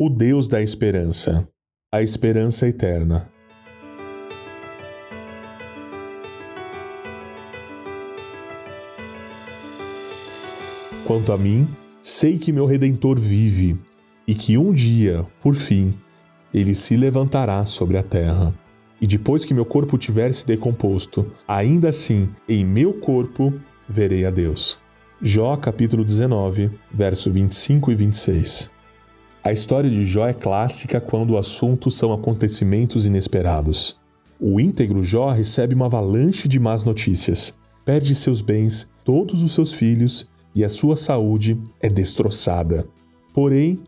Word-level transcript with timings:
O 0.00 0.08
Deus 0.08 0.46
da 0.46 0.62
esperança, 0.62 1.48
a 1.92 2.00
esperança 2.00 2.68
eterna. 2.68 3.28
Quanto 11.04 11.32
a 11.32 11.36
mim, 11.36 11.66
sei 12.00 12.38
que 12.38 12.52
meu 12.52 12.64
redentor 12.64 13.18
vive 13.18 13.76
e 14.24 14.36
que 14.36 14.56
um 14.56 14.72
dia, 14.72 15.26
por 15.42 15.56
fim, 15.56 15.92
ele 16.54 16.76
se 16.76 16.96
levantará 16.96 17.66
sobre 17.66 17.98
a 17.98 18.02
terra. 18.04 18.54
E 19.00 19.06
depois 19.06 19.44
que 19.44 19.52
meu 19.52 19.64
corpo 19.64 19.98
tiver 19.98 20.32
se 20.32 20.46
decomposto, 20.46 21.32
ainda 21.48 21.88
assim, 21.88 22.28
em 22.48 22.64
meu 22.64 22.94
corpo 23.00 23.52
verei 23.88 24.24
a 24.24 24.30
Deus. 24.30 24.80
Jó 25.20 25.56
capítulo 25.56 26.04
19, 26.04 26.70
verso 26.94 27.32
25 27.32 27.90
e 27.90 27.94
26. 27.96 28.77
A 29.48 29.52
história 29.52 29.88
de 29.88 30.04
Jó 30.04 30.26
é 30.26 30.34
clássica 30.34 31.00
quando 31.00 31.30
o 31.30 31.38
assunto 31.38 31.90
são 31.90 32.12
acontecimentos 32.12 33.06
inesperados. 33.06 33.98
O 34.38 34.60
íntegro 34.60 35.02
Jó 35.02 35.30
recebe 35.30 35.74
uma 35.74 35.86
avalanche 35.86 36.46
de 36.46 36.60
más 36.60 36.84
notícias, 36.84 37.56
perde 37.82 38.14
seus 38.14 38.42
bens, 38.42 38.90
todos 39.06 39.42
os 39.42 39.54
seus 39.54 39.72
filhos 39.72 40.28
e 40.54 40.62
a 40.62 40.68
sua 40.68 40.96
saúde 40.96 41.58
é 41.80 41.88
destroçada. 41.88 42.86
Porém, 43.32 43.80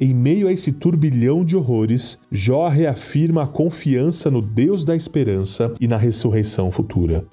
em 0.00 0.14
meio 0.14 0.48
a 0.48 0.52
esse 0.52 0.72
turbilhão 0.72 1.44
de 1.44 1.58
horrores, 1.58 2.18
Jó 2.30 2.66
reafirma 2.68 3.42
a 3.42 3.46
confiança 3.46 4.30
no 4.30 4.40
Deus 4.40 4.82
da 4.82 4.96
esperança 4.96 5.74
e 5.78 5.86
na 5.86 5.98
ressurreição 5.98 6.70
futura. 6.70 7.26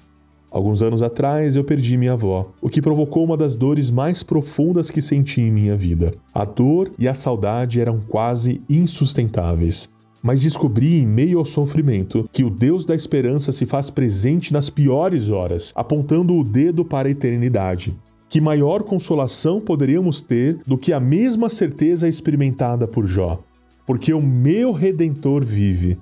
Alguns 0.50 0.82
anos 0.82 1.00
atrás 1.00 1.54
eu 1.54 1.62
perdi 1.62 1.96
minha 1.96 2.14
avó, 2.14 2.50
o 2.60 2.68
que 2.68 2.82
provocou 2.82 3.24
uma 3.24 3.36
das 3.36 3.54
dores 3.54 3.88
mais 3.88 4.22
profundas 4.24 4.90
que 4.90 5.00
senti 5.00 5.40
em 5.40 5.52
minha 5.52 5.76
vida. 5.76 6.12
A 6.34 6.44
dor 6.44 6.90
e 6.98 7.06
a 7.06 7.14
saudade 7.14 7.80
eram 7.80 8.00
quase 8.00 8.60
insustentáveis. 8.68 9.88
Mas 10.20 10.42
descobri 10.42 10.98
em 10.98 11.06
meio 11.06 11.38
ao 11.38 11.44
sofrimento 11.44 12.28
que 12.32 12.42
o 12.42 12.50
Deus 12.50 12.84
da 12.84 12.96
esperança 12.96 13.52
se 13.52 13.64
faz 13.64 13.90
presente 13.90 14.52
nas 14.52 14.68
piores 14.68 15.28
horas, 15.28 15.72
apontando 15.74 16.34
o 16.34 16.42
dedo 16.42 16.84
para 16.84 17.08
a 17.08 17.12
eternidade. 17.12 17.96
Que 18.28 18.40
maior 18.40 18.82
consolação 18.82 19.60
poderíamos 19.60 20.20
ter 20.20 20.58
do 20.66 20.76
que 20.76 20.92
a 20.92 21.00
mesma 21.00 21.48
certeza 21.48 22.08
experimentada 22.08 22.86
por 22.86 23.06
Jó? 23.06 23.40
Porque 23.86 24.12
o 24.12 24.20
meu 24.20 24.72
redentor 24.72 25.44
vive 25.44 25.98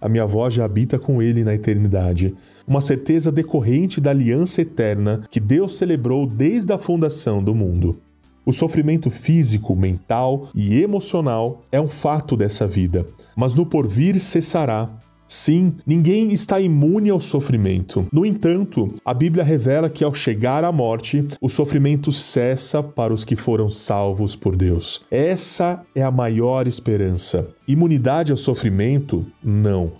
a 0.00 0.08
minha 0.08 0.22
avó 0.22 0.48
já 0.48 0.64
habita 0.64 0.98
com 0.98 1.20
ele 1.20 1.44
na 1.44 1.54
eternidade. 1.54 2.34
Uma 2.66 2.80
certeza 2.80 3.30
decorrente 3.30 4.00
da 4.00 4.10
aliança 4.10 4.62
eterna 4.62 5.22
que 5.30 5.38
Deus 5.38 5.76
celebrou 5.76 6.26
desde 6.26 6.72
a 6.72 6.78
fundação 6.78 7.42
do 7.42 7.54
mundo. 7.54 8.00
O 8.44 8.52
sofrimento 8.52 9.10
físico, 9.10 9.76
mental 9.76 10.48
e 10.54 10.80
emocional 10.82 11.62
é 11.70 11.80
um 11.80 11.88
fato 11.88 12.36
dessa 12.36 12.66
vida, 12.66 13.06
mas 13.36 13.54
no 13.54 13.66
porvir 13.66 14.18
cessará 14.18 14.90
Sim, 15.32 15.74
ninguém 15.86 16.32
está 16.32 16.60
imune 16.60 17.08
ao 17.08 17.20
sofrimento. 17.20 18.04
No 18.12 18.26
entanto, 18.26 18.92
a 19.04 19.14
Bíblia 19.14 19.44
revela 19.44 19.88
que 19.88 20.02
ao 20.02 20.12
chegar 20.12 20.64
à 20.64 20.72
morte, 20.72 21.24
o 21.40 21.48
sofrimento 21.48 22.10
cessa 22.10 22.82
para 22.82 23.14
os 23.14 23.24
que 23.24 23.36
foram 23.36 23.70
salvos 23.70 24.34
por 24.34 24.56
Deus. 24.56 25.00
Essa 25.08 25.82
é 25.94 26.02
a 26.02 26.10
maior 26.10 26.66
esperança. 26.66 27.48
Imunidade 27.68 28.32
ao 28.32 28.36
sofrimento? 28.36 29.24
Não. 29.40 29.92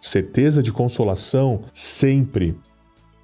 Certeza 0.00 0.62
de 0.62 0.70
consolação? 0.70 1.62
Sempre. 1.74 2.54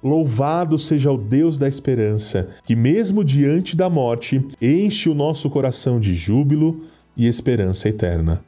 Louvado 0.03 0.77
seja 0.77 1.13
o 1.13 1.17
Deus 1.17 1.57
da 1.57 1.65
esperança, 1.69 2.49
que, 2.65 2.75
mesmo 2.75 3.23
diante 3.23 3.73
da 3.73 3.89
morte, 3.89 4.45
enche 4.61 5.07
o 5.07 5.15
nosso 5.15 5.49
coração 5.49 5.97
de 5.97 6.13
júbilo 6.13 6.81
e 7.15 7.25
esperança 7.25 7.87
eterna. 7.87 8.43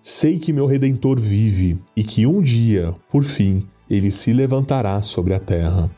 Sei 0.00 0.38
que 0.38 0.52
meu 0.52 0.66
redentor 0.66 1.20
vive 1.20 1.78
e 1.96 2.04
que 2.04 2.26
um 2.26 2.40
dia, 2.40 2.94
por 3.10 3.24
fim, 3.24 3.66
ele 3.90 4.10
se 4.10 4.32
levantará 4.32 5.00
sobre 5.02 5.34
a 5.34 5.40
terra. 5.40 5.90